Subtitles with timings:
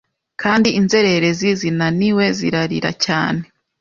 [0.41, 3.41] Kandi inzererezi zinaniwe zirarira cyane